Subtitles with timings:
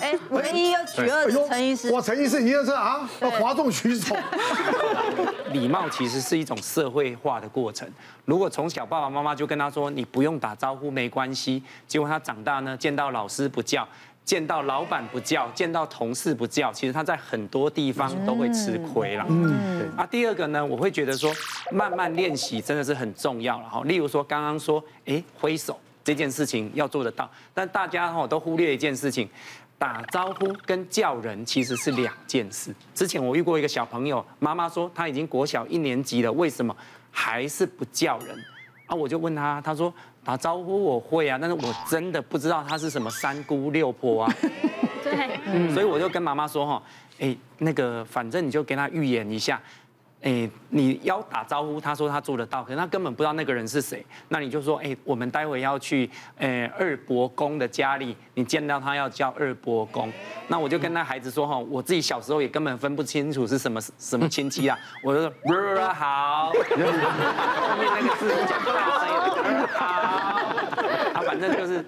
[0.00, 3.08] 哎，唯一要取二的陈医师，我陈医师，你又是啊，
[3.40, 4.16] 哗众取宠。
[5.52, 7.88] 礼貌其实是一种社会化的过程。
[8.24, 13.86] 如果从小爸爸妈妈就跟他说，你不用打招呼没关系，结果他长大呢，见到老师不叫，
[14.24, 19.24] 见到老板不叫，见到同事不叫，其实他在很多地方都会吃亏了。
[19.28, 21.32] 嗯，啊，第二个呢，我会觉得说，
[21.70, 23.82] 慢慢练习真的是很重要了哈。
[23.84, 29.28] 例如说，刚刚说，哎，挥手这件事情要做得到，但大家哈都忽略一件事情。
[29.78, 32.74] 打招呼跟叫人其实是两件事。
[32.94, 36.74] 之前我遇过一个小朋友，妈妈说他已经国小一年级了，为什么
[37.10, 38.36] 还是不叫人？
[38.86, 39.92] 啊，我就问他，他说
[40.24, 44.34] 打招呼我会啊，但是我真的不知道他是什么三姑六婆啊。
[45.04, 46.82] 对，所以我就跟妈妈说哈，
[47.18, 49.60] 哎，那个反正你就跟他预演一下。
[50.22, 54.04] 哎，你要打招呼，他说他做得到，可是他根本不知道那个人是谁。
[54.28, 60.12] 那你就说，哎，我们待会要去，呃，二伯公的家里，你见到他要叫二伯公。
[60.48, 64.76] 那我就跟那孩子说，哈，我自己小时候也根本分不清楚是什么什么亲戚啊。
[65.04, 65.32] 我就说，
[65.94, 68.82] 好，后面那个字讲出来，
[69.78, 70.25] 好。
[71.38, 71.84] 反正就是，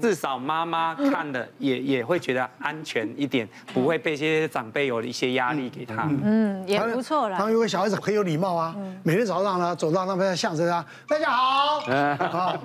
[0.00, 6.08] 至少妈妈看了也也会觉得安全一点，不会被一些长辈有一些压力给他。
[6.22, 7.36] 嗯，也不错啦。
[7.36, 12.56] 他们有个小孩子很有礼貌啊，每天早上呢走到那边巷子啊，大家好，啊，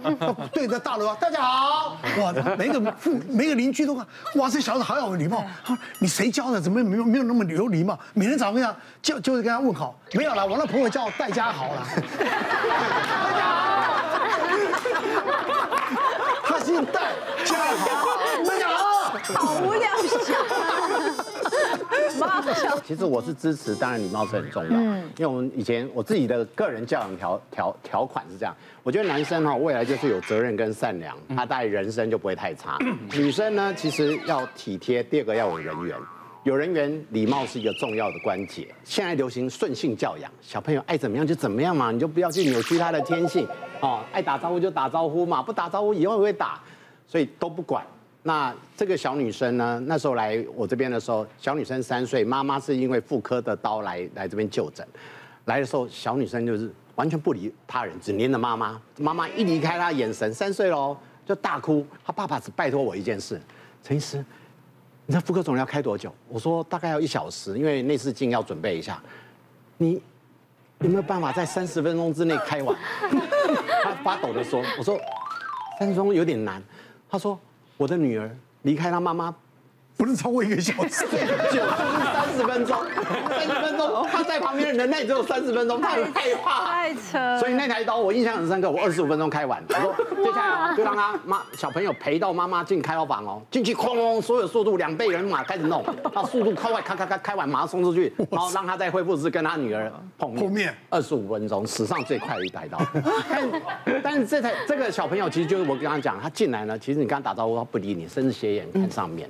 [0.53, 5.43] 对着大楼啊，大家好，哇，每个父每个邻居都看，哇，这小孩子好有礼貌。
[5.99, 6.61] 你谁教的？
[6.61, 7.97] 怎么没有没有那么有礼貌？
[8.13, 11.87] 每天早上这样就就是跟他问好，没有了，我那朋友叫我戴家豪了。
[12.19, 13.77] 大家好。
[19.33, 19.87] 好，好无聊，
[20.23, 20.35] 笑。
[22.85, 24.69] 其实我是支持，当然礼貌是很重要。
[24.71, 32.77] 嗯，因为我们以前我自己的个人教养条条条款是这样，我觉得男生哈未来就是有责任跟善良，他大概人生就不会太差。
[33.13, 35.97] 女生呢，其实要体贴，第二个要有人缘，
[36.47, 38.65] 有人缘，礼貌是一个重要的关节。
[38.85, 43.45] 现在流行顺性教养，小朋友爱怎么样就怎么样嘛，你就不要去扭曲他的天性。
[43.81, 46.57] 哦，爱打招呼就打招呼嘛，不打招呼以后会打，
[47.05, 47.85] 所以都不管。
[48.23, 54.87] 那这个小女生呢，那时候来我这边的时候，小女生三岁，妈妈是因为妇科的刀来来这边就诊。
[55.43, 58.81] 来的时候，小女生就是完全不理他人，只黏着妈妈。
[58.99, 61.85] 妈妈一离开她，眼神三岁喽，就大哭。
[62.05, 63.37] 她爸爸只拜托我一件事，
[63.83, 64.23] 陈医师，
[65.07, 66.13] 你知道妇科肿瘤要开多久？
[66.29, 69.01] 我说大概要一小时，因为内视镜要准备一下。
[69.77, 69.99] 你。
[70.81, 72.77] 有没有办法在三十分钟之内开完？
[73.83, 74.95] 他发抖的说：“我说
[75.79, 76.61] 三十分钟有点难。”
[77.09, 77.39] 他说
[77.77, 78.29] ：“我的女儿
[78.61, 79.35] 离开她妈妈。”
[79.97, 81.67] 不是超过一个小时，九就是
[82.13, 82.77] 三十分钟，
[83.27, 87.39] 三十分钟，他在旁边的人那也只有三十分钟，他很害怕，太扯。
[87.39, 89.61] 所以那台刀我印象很深刻，我二十五分钟开完。
[89.67, 100.43] 我说接下来就让他妈小朋友陪到妈妈进开刀房哦，进去哐哐，所有速度两倍人马开始弄，他速度快快咔咔咔开完马上送出去，然后让他在恢复室跟他女儿碰面。
[100.43, 102.79] 碰面二十五分钟，史上最快的一台刀。
[103.83, 109.27] 但但是这台这个小朋友其实就是我跟他讲，他进来呢，其实你跟他打招呼他不理你，甚至斜眼看上面。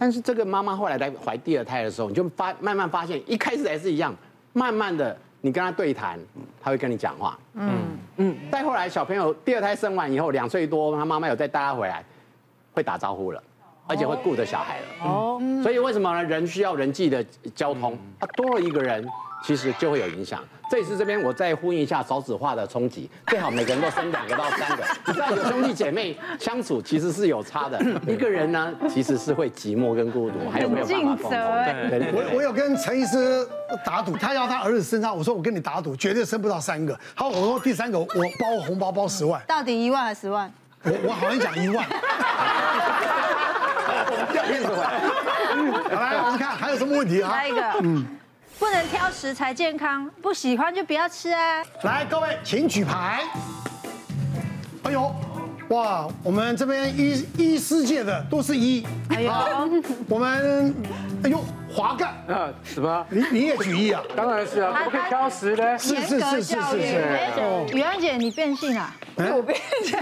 [0.00, 4.16] 但是这个妈妈后来在怀第二胎的时候，你就发慢慢发现，一开始还是一样，
[4.54, 6.18] 慢慢的你跟他对谈，
[6.58, 7.70] 他会跟你讲话，嗯
[8.16, 8.34] 嗯。
[8.50, 12.02] 再后来小朋友第二胎生完以后，两岁多，他妈妈有再带他回来，
[12.72, 13.42] 会打招呼了，
[13.86, 14.86] 而且会顾着小孩了。
[15.02, 15.38] 哦。
[15.62, 16.24] 所以为什么呢？
[16.24, 17.22] 人需要人际的
[17.54, 19.06] 交通，他多了一个人，
[19.42, 20.40] 其实就会有影响。
[20.70, 24.84] 这一次这边我再呼应一下少子化的冲击，最好每个人都生两个到三个。
[25.08, 31.32] 你知道有兄弟姐妹相处其实是有差的， 一个人呢其实是会寂寞跟孤独，还有没有办法沟通？
[32.12, 33.44] 我我有跟陈医师
[33.84, 36.96] 打赌，他要他儿子生上，我说我跟你打赌，绝对生不到三个。
[37.16, 40.52] 好，我说第三个我包红包包十万，到底一万还是十万？
[40.84, 41.84] 我我好像讲一万。
[44.32, 45.00] 掉链子回来。
[45.96, 47.32] 好来，我们看还有什么问题啊？
[47.32, 48.06] 下一个，嗯。
[48.60, 51.64] 不能挑食才健康，不喜欢就不要吃啊！
[51.82, 53.22] 来，各位请举牌。
[54.82, 55.14] 哎呦，
[55.70, 58.84] 哇，我们这边医医师界的都是一。
[59.08, 59.32] 哎呦，
[60.08, 60.74] 我们，
[61.24, 61.40] 哎呦。
[61.72, 62.50] 滑杠啊？
[62.64, 63.06] 什么？
[63.10, 64.02] 你你也举一啊？
[64.16, 65.78] 当然是啊，不可以挑食的。
[65.78, 67.76] 是是是是是。
[67.76, 68.92] 雨安姐，你变性啊？
[69.14, 69.96] 我变性。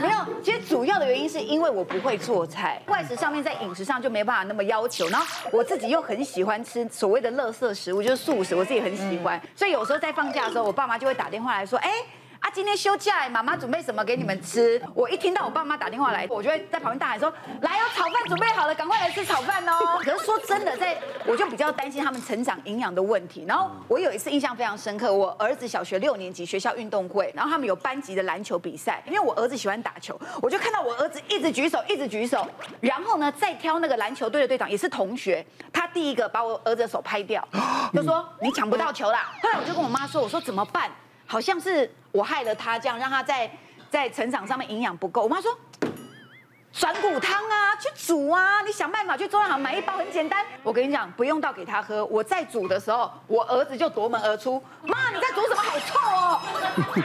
[0.00, 11.90] 没有，其实主要的原因是因为我不会做菜，外食上面在饮食上就没办法那么要求，然后我自己又很喜欢吃所谓的垃圾食物，就是素食，我自己很喜欢，所以有时候在放假的时候，我爸妈就会打电话来说，哎。
[12.46, 14.80] 啊，今天休假，妈妈准备什么给你们吃？
[14.94, 17.28] 我一听到我爸妈打电话来，我就会在旁边大喊说
[17.60, 19.98] ：“来哦，炒饭准备好了，赶赶快来吃炒饭哦。
[19.98, 20.96] 可是说真的，在
[21.26, 23.44] 我就比较担心他们成长营养的问题。
[23.48, 32.46] 然后我有一次印象非常深刻，我儿子小学六年级学校运动会，然后他们有班级的篮球比赛，因为我儿子喜欢打球，我就看到我儿子一直举手，一直举手。
[32.80, 37.44] 然后呢，再挑那个篮球队的队长也是同学，他第一个把我儿子的手拍掉，
[37.92, 39.32] 就说 你抢不到球啦。
[39.42, 40.88] 后来我就跟我妈说，我说怎么办？
[41.26, 43.50] 好像是我害了他，这样让他在
[43.90, 45.22] 在成长上面营养不够。
[45.22, 45.56] 我妈说。
[46.78, 48.60] 转骨汤啊，去煮啊！
[48.60, 50.44] 你想办法去中药行买一包，很简单。
[50.62, 52.04] 我跟你讲，不用倒给他喝。
[52.04, 55.62] 我在煮的时候，我儿子就夺门而出：“妈，你在煮什么？
[55.62, 56.40] 好臭哦！”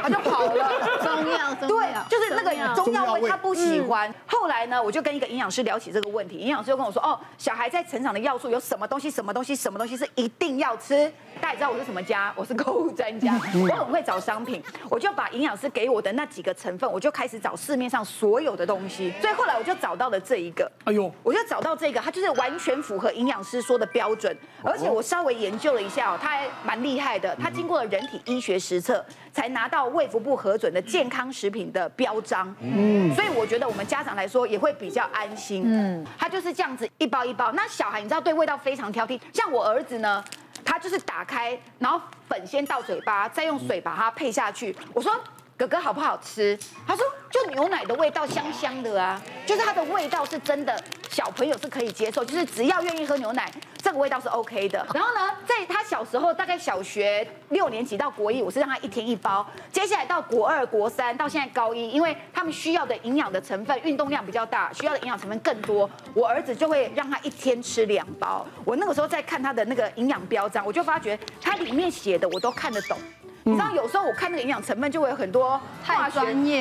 [0.03, 0.97] 他就跑了。
[1.01, 4.13] 中药，对，就是那个中药味，他不喜欢。
[4.25, 9.09] 后来呢，我就跟一个营养师聊起这个问题，营养师就跟我说：“哦，小孩在成长的要素有什么东西？
[9.09, 9.55] 什么东西？
[9.55, 12.33] 什么东西是一定要吃？”大家知道我是什么家？
[12.35, 14.61] 我是购物专家， 我很会找商品。
[14.89, 19.13] 我就把营养师给我的那几个成分，我就开始找市面上所有的东西。
[19.21, 19.51] 所以后来。
[19.61, 40.23] 我就找到了这一个，哎呦，我就找到这个，它就是完全符合营养师说的标准，而且我稍微研究了一下哦，它还蛮厉害的，它经过了人体医学实测，才拿到卫福部核准的健康食品的标章，嗯，所以我觉得我们家长来说也会比较安心，嗯，它就是这样子一包一包，那小孩你知道对味道非常挑剔，像我儿子呢，
[40.63, 45.11] 他就是打开，然后粉先到嘴巴，再用水把它配下去，我说。
[45.57, 46.57] 哥哥好不好吃？
[46.87, 50.75] 他说就牛奶的味道香香的啊，就是它的味道是真的，
[51.07, 53.51] 小朋友是可以接受，就是只要愿意喝牛奶，
[53.81, 54.85] 这个味道是 OK 的。
[54.93, 59.45] 然后呢，在他小时候，大概小学六年级到国一，我是让他一天一包。
[59.71, 68.45] 接下来到国二、国三，到现在高一，因为他们需要的营养的成分、运动量比较大，需要的营养成分更多，我儿子就会让他一天吃两包。
[68.63, 72.97] 我那个时候在看他的那个营养标章，我就发觉他里面写的我都看得懂。
[73.43, 76.19] 你知道有时候我看那个营养成分就会有很多化学，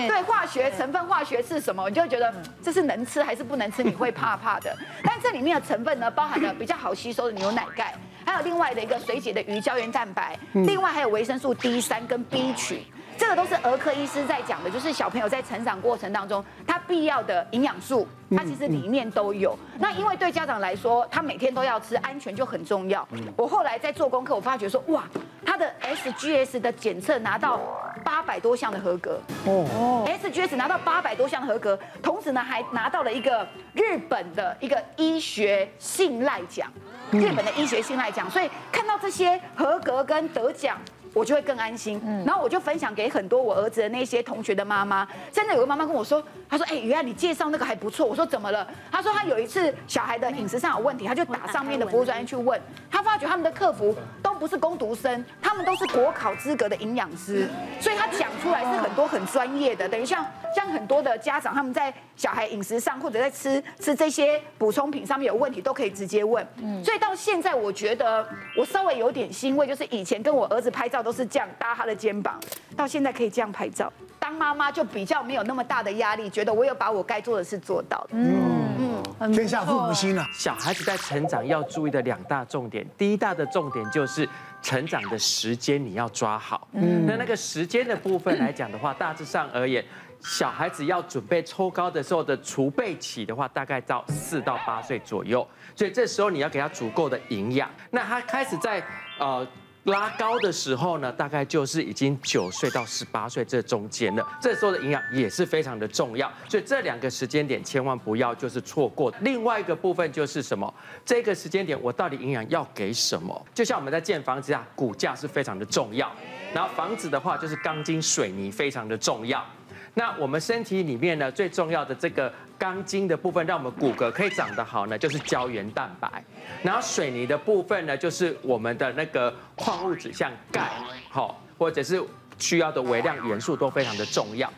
[0.09, 2.33] 对化学成分、化学是什么，你就会觉得
[2.63, 4.75] 这是能吃还是不能吃，你会怕怕的。
[5.05, 7.95] 但这里面的成分呢，包含了比较好吸收的牛奶钙，
[8.25, 12.83] 还有另外的一个水解的鱼胶原蛋白，另外还有维生素 D 三跟 B 群。
[13.19, 19.55] 这个都是儿科医师在讲的，就是小朋友在成长过程当中，他必要的营养素，它其实里面都有。
[19.79, 23.07] 那因为对家长来说，他每天都要吃，安全就很重要。
[23.37, 25.05] 我后来在做功课，我发觉说，哇，
[25.40, 27.61] 他的 SGS 的检测拿到
[28.03, 36.73] 八百多项的合格哦，SGS 拿到八百多项的合格，同时呢还拿到了一个日本的一个医学信赖奖，
[37.13, 38.29] 日本的医学信赖奖。
[38.31, 40.79] 所以看到这些合格跟得奖。
[41.13, 45.07] 我就会更安心，嗯然后我就分享给很多我儿子的那些同学的妈妈。
[45.33, 52.61] 真的有个妈妈跟我说，她说：“哎，原来你介绍那个还不错。”我说：“怎么了？”她说：“她有一次小孩的饮食上有问题，她就打上面的服务专员去问，
[52.91, 57.49] 她发觉他们的客服都不是工读生，他们都是国考资格的营养师，
[57.81, 59.89] 所以她讲出来是很多很专业的。
[59.89, 60.25] 等于像
[60.55, 66.47] 像很多的家长他们在小孩饮食上或者在吃吃这些补充品上面有问题，都可以直接问。
[66.59, 68.25] 嗯所以到现在我觉得
[68.57, 71.00] 我稍微有点欣慰，就是以前跟我儿子拍照。
[71.03, 72.39] 都是这样搭他的肩膀，
[72.77, 73.93] 到现在可以这样拍照。
[74.19, 78.07] 当妈妈就比较没有那么大的压力，觉得我有把我该做的事做到。
[78.11, 80.27] 嗯嗯，天下父母心啊。
[80.33, 84.29] 小孩子在成长要注意的两大重点，第一大的重点就是
[84.63, 86.69] 成长的时间你要抓好。
[86.73, 89.85] 嗯，那那个时间的部分来讲的话，大致上而言，
[90.21, 97.71] 小孩子要准备抽高的时候的储备期的话，大概到四到八岁左右，所以这时候你要给他足够的营养。
[97.91, 98.83] 那他开始在
[99.19, 99.47] 呃。
[99.85, 104.27] 拉高的时候呢，大概就是已经九岁到十八岁这中间了。
[104.41, 109.13] 这时候的营养也是非常的重要，所以这两个时间点千万不要就是错过。
[109.21, 110.73] 另外一个部分就是什么？
[111.05, 113.47] 这个时间点我到底营养要给什么？
[113.55, 116.11] 就像我们在建房子啊，骨架是非常的重要。
[116.53, 119.45] 然后房子的话，就是钢筋水泥非常的重要。
[119.95, 126.25] 那我们身体里面呢，最重要的这个钢筋的部分，让我们骨骼可以长得好呢，就是胶原蛋白。
[126.63, 130.71] 然后水泥的部分呢，就是我们的那个矿物质，像钙，
[131.09, 132.01] 好，或者是
[132.39, 134.51] 需要的微量元素都非常的重要。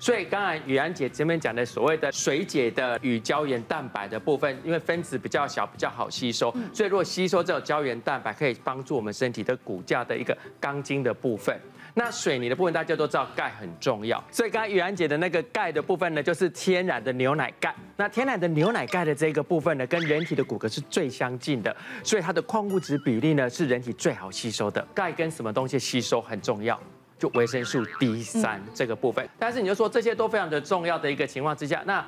[0.00, 11.56] 所以刚才雨安姐前面讲的所谓的水解的与胶原蛋白的部分，因为分子比较小，比较好吸收，所以如果吸收这种胶原蛋白，可以帮助我们身体的骨架的一个钢筋的部分。
[11.94, 17.74] 那水泥的部分大家都知道钙很重要，所以刚才雨安姐的那个钙的部分呢，就是天然的牛奶钙。
[17.96, 24.82] 那天然的牛奶钙的这个部分呢，跟人体的骨骼是最相近的，所以它的矿物质比例呢是人体最好吸收的。
[24.94, 26.80] 钙跟什么东西吸收很重要？
[27.18, 29.28] 就维生素 D 三这个部分。
[29.38, 32.02] 但是你就说这些都非常的重要的一个情况之下，那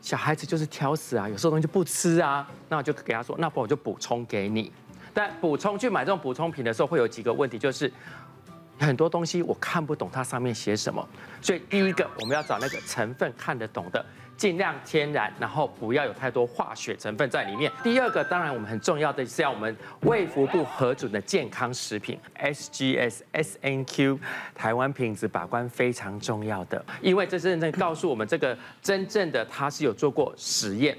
[0.00, 4.72] 小孩子就是挑食啊，有时候东西不吃啊，那我就给他说，那不我就补充给你。
[5.14, 7.90] 但补充去买这种补充品的时候，会有几个问题，就是。
[8.80, 11.06] 很多东西我看不懂它上面写什么，
[11.40, 14.04] 所以第一个我们要找那个成分看得懂的。
[14.36, 17.70] 尽量天然，然后不要有太多化学成分在里面。
[17.82, 24.18] 第二个，当然我们很重要的是要我们卫福部核准的健康食品，SGS、SNQ，
[24.54, 30.96] 台湾品质把关非常重要的，因为这是真正告诉我们这个真正的它是有做过实验，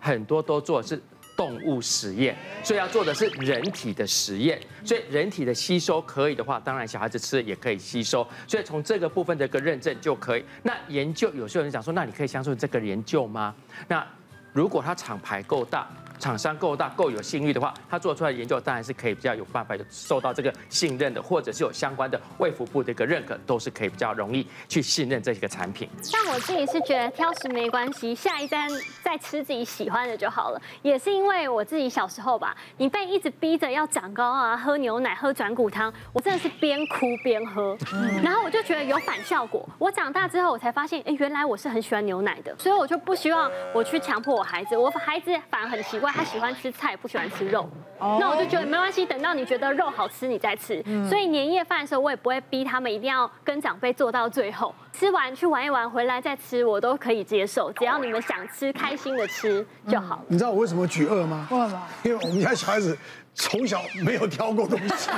[0.00, 1.00] 很多都做是。
[1.40, 10.44] 动物实验，所以要做的是人体的实验，所以人体的吸收可以的话，当然小孩子吃也可以吸收，所以从这个部分的一个认证就可以。
[10.62, 13.54] 那研究有些人讲说，那你可以相信这个研究吗？
[13.88, 14.06] 那
[14.52, 15.88] 如果它厂牌够大。
[16.20, 25.88] 厂商够大够有信誉的话，他做出来的研究当然是可以比较有办法有受到这个信任的，或者是有相关的卫福部的一个认可，都是可以比较容易去信任这个产品。
[26.02, 28.68] 像我自己是觉得挑食没关系，下一站
[29.02, 30.60] 再吃自己喜欢的就好了。
[30.82, 37.74] 也是因为我自己小时候吧，你被一直逼着要长高啊，喝牛奶、喝转骨汤，我真的是边哭边喝，
[38.22, 39.66] 然后我就觉得有反效果。
[39.78, 46.24] 我长大之后我才发现，哎，原来我是很喜欢牛奶的，所以我就不希望我去强迫我孩子，我孩子反而很奇怪。
[46.24, 47.68] 他喜欢吃菜，不喜欢吃肉。
[47.98, 50.82] 那我就觉得没关系，等到你觉得肉好吃，你再吃。
[51.08, 54.74] 所以年夜饭的时候，我也不会逼他们一定要跟长辈做到最后。
[54.92, 57.70] 吃完去玩一玩，回来再吃，我都可以接受。
[57.72, 60.24] 只要你们想吃，开心的吃就好。
[60.28, 61.46] 你知道我为什么举二吗？
[61.50, 61.82] 为什么？
[62.04, 62.96] 因为我们家小孩子
[63.34, 65.10] 从小没有挑过东西。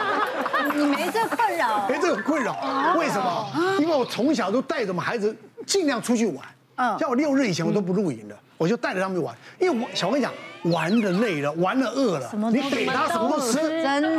[0.74, 1.88] 你没这困扰？
[1.88, 2.94] 没这个困扰？
[2.96, 3.50] 为什么？
[3.80, 6.44] 因为我从小都带着我们孩子尽量出去玩。
[6.76, 8.38] 嗯，像我六日以前我都不露营的。
[8.60, 10.30] 我就带着他们玩，因为我小跟你讲，
[10.64, 14.10] 玩的累了，玩的饿了，你给他什么都吃，真的，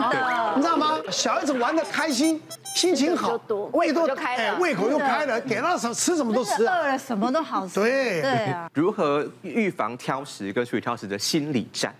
[0.55, 0.97] 你知道吗？
[1.11, 2.41] 小孩子玩的开心，
[2.75, 3.39] 心情好，
[3.73, 7.75] 胃口就开了，胃口又开了，给他什么吃什么都吃，饿了什么都好吃。
[7.75, 8.67] 对对啊。
[8.73, 11.93] 如何预防挑食跟处理挑食的心理战？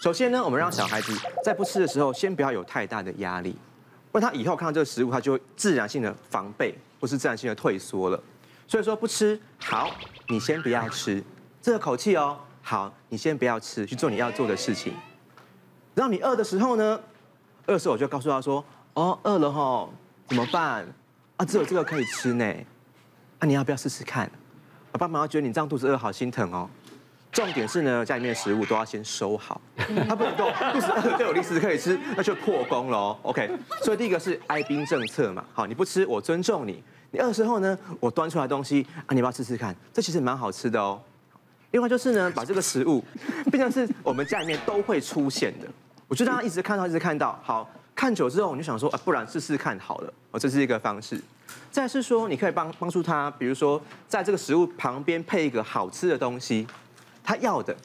[0.00, 1.12] 首先呢，我们让小孩子
[1.44, 3.54] 在不吃的时候，先不要有太大的压力，
[4.10, 8.18] 不然他以后看到这个食物，他就会自然性的防备，或是自然性的退缩了。
[8.66, 9.90] 所以说不吃，好，
[10.28, 11.22] 你先不要吃。
[11.66, 14.94] 这个口气哦，好，你先不要吃，去做你要做的事情。
[15.96, 17.00] 让你饿的时候呢，
[17.66, 19.92] 饿的时候我就告诉他说，哦，饿了吼，
[20.28, 20.86] 怎么办？
[21.38, 22.44] 啊，只有这个可以吃呢。
[23.40, 24.30] 啊，你要不要试试看？
[24.92, 26.70] 爸爸妈妈觉得你这样肚子饿，好心疼哦。
[27.32, 29.60] 重点是呢，家里面的食物都要先收好，
[30.08, 33.18] 他不能够肚子饿就有零食可以吃，那就破功了哦。
[33.22, 33.50] OK，
[33.82, 36.80] 所以第一个是哀兵政策嘛，好，你不吃我尊重你。
[37.10, 39.74] 你饿的时候呢，我端出来东西啊，你要不要试试看？
[39.92, 41.02] 这其实蛮好吃的哦。
[41.70, 43.04] 另外就是呢， 把这个食物
[43.50, 45.66] 变成是我们家里面都会出现的，
[46.08, 47.38] 我就让他一直看到，一直看到。
[47.42, 50.12] 好，看久之后，我就想说，啊，不然试试看好了。
[50.30, 51.20] 哦，这是一个方式。
[51.70, 56.66] 再是说，你可以帮帮助他，比如说在这个食物旁边配一个好吃的东西，
[57.22, 57.76] 他要的。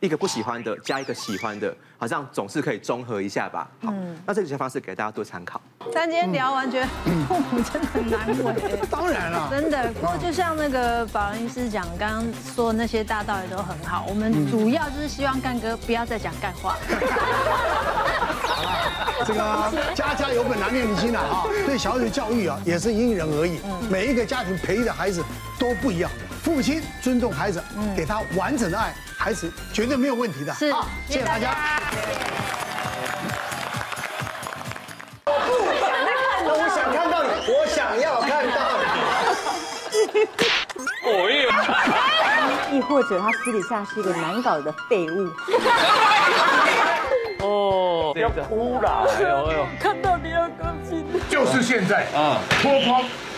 [0.00, 3.68] 一个不喜欢的加一个喜欢的，好像总是可以综合一下吧。
[3.84, 3.92] 好，
[4.24, 5.60] 那这些方式给大家做参考。
[5.94, 6.86] 但今天聊完，觉得
[7.28, 8.54] 父母真的很难为。
[8.90, 9.92] 当然了，真的。
[9.92, 14.06] 不过就像那个保安医师讲，刚刚说的那些大道理都很好。
[14.08, 16.74] 我们主要就是希望干哥不要再讲干话。
[19.26, 23.60] 这个家家有本难念的经啊，哈，对小孩的教育啊，也是因人而异。
[23.90, 25.22] 每一个家庭培育的孩子
[25.58, 26.10] 都不一样。
[26.42, 27.62] 父母亲尊重孩子，
[27.94, 28.94] 给他完整的爱。
[29.20, 30.54] 孩子绝对没有问题的。
[30.54, 31.54] 是，好，谢谢大家。
[36.42, 40.26] 我不想看到你，我想要看到你。
[41.04, 41.46] 我也。
[42.74, 45.28] 亦或者他私底下是一个难搞的废物。
[47.44, 51.04] 哦，不要哭了，哎呦哎呦，看到你要高兴。
[51.28, 53.04] 就是现在啊，脱光。